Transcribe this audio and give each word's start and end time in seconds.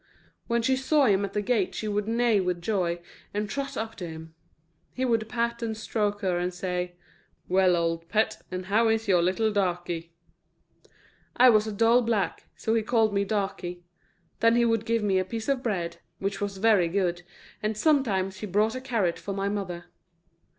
When 0.47 0.63
she 0.63 0.75
saw 0.77 1.05
him 1.05 1.23
at 1.23 1.33
the 1.33 1.43
gate 1.43 1.75
she 1.75 1.87
would 1.87 2.07
neigh 2.07 2.39
with 2.39 2.59
joy, 2.59 3.01
and 3.35 3.47
trot 3.47 3.77
up 3.77 3.93
to 3.97 4.07
him. 4.09 4.33
He 4.95 5.05
would 5.05 5.29
pat 5.29 5.61
and 5.61 5.77
stroke 5.77 6.21
her 6.21 6.39
and 6.39 6.51
say, 6.51 6.95
"Well, 7.47 7.75
old 7.75 8.09
Pet, 8.09 8.41
and 8.49 8.65
how 8.65 8.87
is 8.87 9.07
your 9.07 9.21
little 9.21 9.51
Darkie?" 9.53 10.11
I 11.37 11.51
was 11.51 11.67
a 11.67 11.71
dull 11.71 12.01
black, 12.01 12.45
so 12.55 12.73
he 12.73 12.81
called 12.81 13.13
me 13.13 13.23
Darkie; 13.25 13.83
then 14.39 14.55
he 14.55 14.65
would 14.65 14.85
give 14.87 15.03
me 15.03 15.19
a 15.19 15.23
piece 15.23 15.47
of 15.47 15.61
bread, 15.61 15.97
which 16.17 16.41
was 16.41 16.57
very 16.57 16.87
good, 16.87 17.21
and 17.61 17.77
sometimes 17.77 18.37
he 18.37 18.47
brought 18.47 18.73
a 18.73 18.81
carrot 18.81 19.19
for 19.19 19.35
my 19.35 19.49
mother. 19.49 19.85